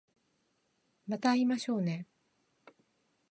[1.05, 2.07] また会いましょうね